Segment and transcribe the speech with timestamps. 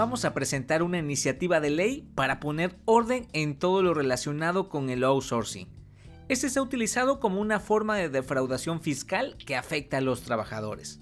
[0.00, 4.88] vamos a presentar una iniciativa de ley para poner orden en todo lo relacionado con
[4.88, 5.68] el outsourcing.
[6.30, 11.00] Este se ha utilizado como una forma de defraudación fiscal que afecta a los trabajadores.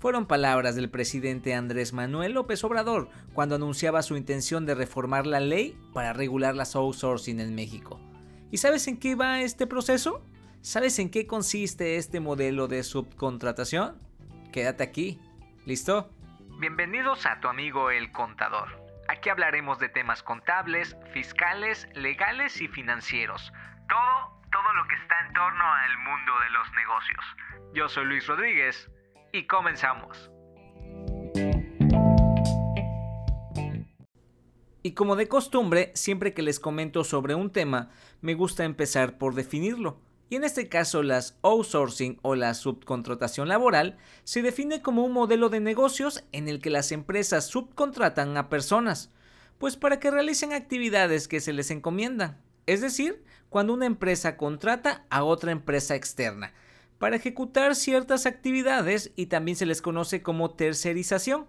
[0.00, 5.38] Fueron palabras del presidente Andrés Manuel López Obrador cuando anunciaba su intención de reformar la
[5.38, 8.00] ley para regular las outsourcing en México.
[8.50, 10.20] ¿Y sabes en qué va este proceso?
[10.62, 13.98] ¿Sabes en qué consiste este modelo de subcontratación?
[14.50, 15.20] Quédate aquí.
[15.64, 16.10] ¿Listo?
[16.62, 18.68] Bienvenidos a tu amigo el contador.
[19.08, 23.52] Aquí hablaremos de temas contables, fiscales, legales y financieros.
[23.88, 27.24] Todo, todo lo que está en torno al mundo de los negocios.
[27.74, 28.88] Yo soy Luis Rodríguez
[29.32, 30.30] y comenzamos.
[34.84, 39.34] Y como de costumbre, siempre que les comento sobre un tema, me gusta empezar por
[39.34, 40.00] definirlo
[40.32, 45.50] y en este caso las outsourcing o la subcontratación laboral se define como un modelo
[45.50, 49.10] de negocios en el que las empresas subcontratan a personas,
[49.58, 55.04] pues para que realicen actividades que se les encomiendan, es decir, cuando una empresa contrata
[55.10, 56.54] a otra empresa externa
[56.96, 61.46] para ejecutar ciertas actividades y también se les conoce como tercerización.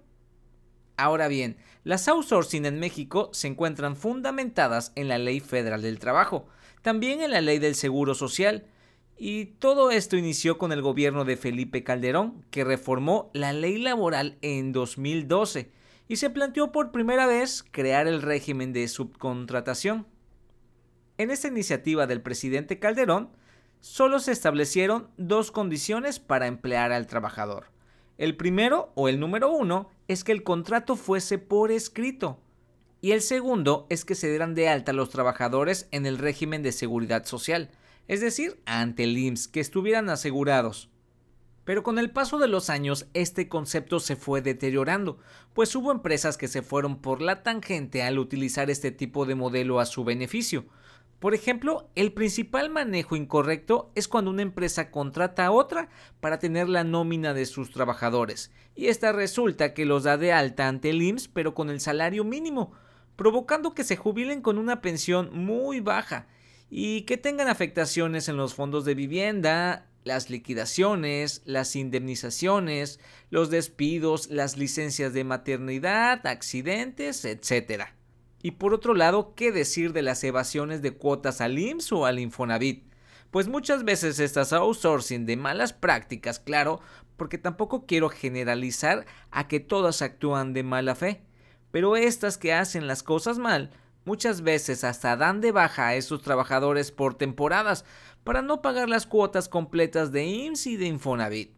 [0.98, 1.56] Ahora bien,
[1.86, 6.50] las outsourcing en México se encuentran fundamentadas en la Ley Federal del Trabajo,
[6.82, 8.66] también en la Ley del Seguro Social,
[9.18, 14.38] y todo esto inició con el gobierno de Felipe Calderón, que reformó la ley laboral
[14.42, 15.72] en 2012
[16.08, 20.08] y se planteó por primera vez crear el régimen de subcontratación.
[21.18, 23.30] En esta iniciativa del presidente Calderón,
[23.80, 27.68] solo se establecieron dos condiciones para emplear al trabajador.
[28.18, 32.40] El primero, o el número uno, es que el contrato fuese por escrito.
[33.02, 36.72] Y el segundo es que se dieran de alta los trabajadores en el régimen de
[36.72, 37.70] seguridad social,
[38.08, 40.90] es decir, ante el IMSS, que estuvieran asegurados.
[41.64, 45.18] Pero con el paso de los años este concepto se fue deteriorando,
[45.54, 49.80] pues hubo empresas que se fueron por la tangente al utilizar este tipo de modelo
[49.80, 50.66] a su beneficio.
[51.20, 55.88] Por ejemplo, el principal manejo incorrecto es cuando una empresa contrata a otra
[56.20, 60.68] para tener la nómina de sus trabajadores, y esta resulta que los da de alta
[60.68, 62.74] ante el IMSS pero con el salario mínimo,
[63.16, 66.28] provocando que se jubilen con una pensión muy baja
[66.76, 74.32] y que tengan afectaciones en los fondos de vivienda, las liquidaciones, las indemnizaciones, los despidos,
[74.32, 77.90] las licencias de maternidad, accidentes, etc.
[78.42, 82.18] Y por otro lado, ¿qué decir de las evasiones de cuotas al IMSS o al
[82.18, 82.92] Infonavit?
[83.30, 86.80] Pues muchas veces estas outsourcing de malas prácticas, claro,
[87.18, 91.22] porque tampoco quiero generalizar a que todas actúan de mala fe,
[91.70, 93.70] pero estas que hacen las cosas mal
[94.06, 97.86] Muchas veces hasta dan de baja a esos trabajadores por temporadas
[98.26, 101.52] para no pagar las cuotas completas de IMSS y de Infonavit.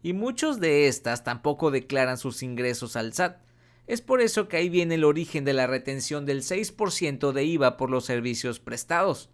[0.00, 3.40] Y muchos de estas tampoco declaran sus ingresos al SAT.
[3.88, 7.76] Es por eso que ahí viene el origen de la retención del 6% de IVA
[7.76, 9.28] por los servicios prestados.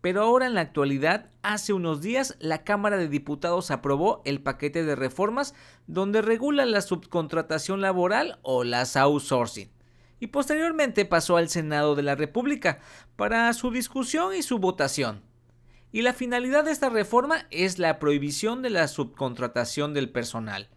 [0.00, 4.84] Pero ahora en la actualidad, hace unos días, la Cámara de Diputados aprobó el paquete
[4.84, 5.54] de reformas
[5.86, 9.70] donde regula la subcontratación laboral o las outsourcing
[10.20, 12.78] y posteriormente pasó al Senado de la República
[13.16, 15.22] para su discusión y su votación.
[15.92, 20.68] Y la finalidad de esta reforma es la prohibición de la subcontratación del personal.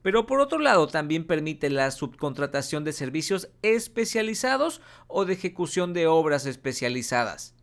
[0.00, 6.06] Pero por otro lado también permite la subcontratación de servicios especializados o de ejecución de
[6.06, 7.54] obras especializadas.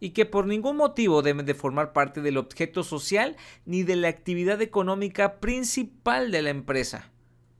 [0.00, 4.08] Y que por ningún motivo deben de formar parte del objeto social ni de la
[4.08, 7.12] actividad económica principal de la empresa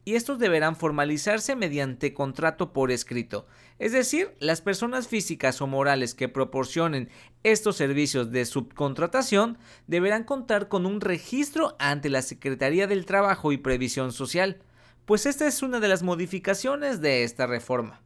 [0.05, 3.47] y estos deberán formalizarse mediante contrato por escrito.
[3.79, 7.09] Es decir, las personas físicas o morales que proporcionen
[7.43, 13.59] estos servicios de subcontratación deberán contar con un registro ante la Secretaría del Trabajo y
[13.59, 14.61] Previsión Social,
[15.05, 18.01] pues esta es una de las modificaciones de esta reforma.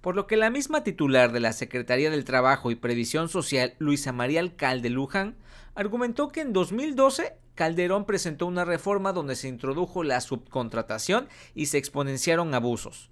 [0.00, 4.12] Por lo que la misma titular de la Secretaría del Trabajo y Previsión Social, Luisa
[4.12, 5.36] María Alcalde Luján,
[5.74, 11.78] argumentó que en 2012 Calderón presentó una reforma donde se introdujo la subcontratación y se
[11.78, 13.10] exponenciaron abusos.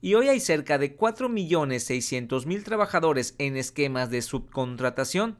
[0.00, 5.36] Y hoy hay cerca de 4.600.000 trabajadores en esquemas de subcontratación.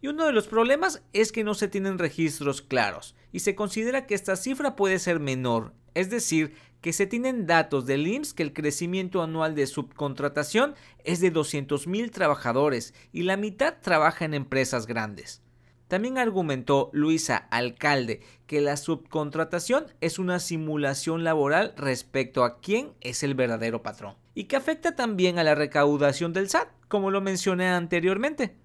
[0.00, 4.06] Y uno de los problemas es que no se tienen registros claros y se considera
[4.06, 8.42] que esta cifra puede ser menor, es decir, que se tienen datos del IMSS que
[8.42, 14.86] el crecimiento anual de subcontratación es de 200.000 trabajadores y la mitad trabaja en empresas
[14.86, 15.42] grandes.
[15.88, 23.22] También argumentó Luisa Alcalde que la subcontratación es una simulación laboral respecto a quién es
[23.22, 27.68] el verdadero patrón y que afecta también a la recaudación del SAT, como lo mencioné
[27.68, 28.56] anteriormente.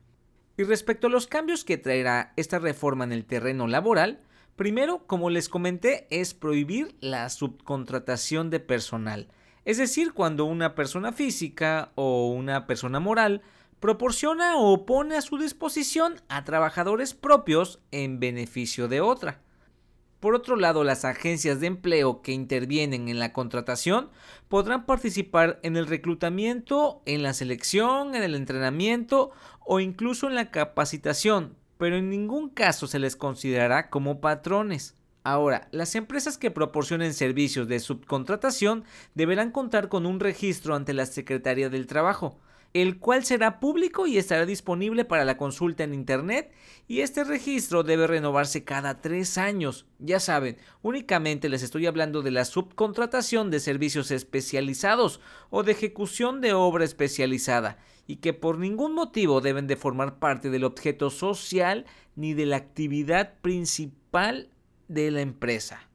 [0.58, 4.20] Y respecto a los cambios que traerá esta reforma en el terreno laboral,
[4.58, 9.30] primero, como les comenté, es prohibir la subcontratación de personal,
[9.64, 13.42] Es decir, cuando una persona física o una persona moral
[13.82, 19.42] proporciona o pone a su disposición a trabajadores propios en beneficio de otra.
[20.20, 24.12] Por otro lado, las agencias de empleo que intervienen en la contratación
[24.50, 29.32] podrán participar en el reclutamiento, en la selección, en el entrenamiento
[29.66, 34.94] o incluso en la capacitación, pero en ningún caso se les considerará como patrones.
[35.24, 38.84] Ahora, las empresas que proporcionen servicios de subcontratación
[39.16, 42.40] deberán contar con un registro ante la Secretaría del Trabajo,
[42.74, 46.52] el cual será público y estará disponible para la consulta en Internet
[46.88, 49.86] y este registro debe renovarse cada tres años.
[50.00, 55.20] Ya saben, únicamente les estoy hablando de la subcontratación de servicios especializados
[55.50, 57.78] o de ejecución de obra especializada
[58.08, 61.86] y que por ningún motivo deben de formar parte del objeto social
[62.16, 64.50] ni de la actividad principal
[64.88, 65.91] de la empresa.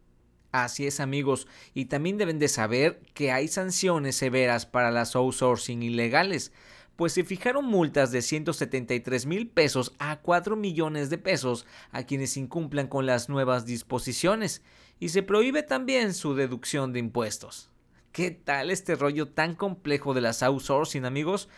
[0.64, 5.82] Así es amigos, y también deben de saber que hay sanciones severas para las outsourcing
[5.82, 6.50] ilegales,
[6.96, 12.38] pues se fijaron multas de 173 mil pesos a 4 millones de pesos a quienes
[12.38, 14.62] incumplan con las nuevas disposiciones,
[14.98, 17.68] y se prohíbe también su deducción de impuestos.
[18.10, 21.50] ¿Qué tal este rollo tan complejo de las outsourcing amigos?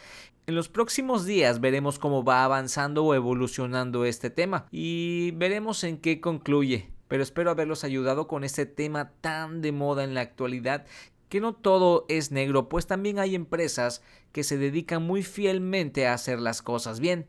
[0.48, 5.98] En los próximos días veremos cómo va avanzando o evolucionando este tema y veremos en
[5.98, 10.86] qué concluye pero espero haberlos ayudado con este tema tan de moda en la actualidad
[11.28, 14.02] que no todo es negro, pues también hay empresas
[14.32, 17.26] que se dedican muy fielmente a hacer las cosas bien.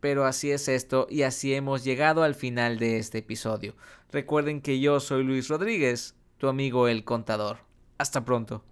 [0.00, 3.74] Pero así es esto y así hemos llegado al final de este episodio.
[4.12, 7.58] Recuerden que yo soy Luis Rodríguez, tu amigo el contador.
[7.98, 8.62] Hasta pronto.